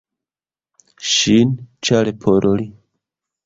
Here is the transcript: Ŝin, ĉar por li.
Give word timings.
Ŝin, 1.11 1.53
ĉar 1.91 2.13
por 2.27 2.51
li. 2.59 2.69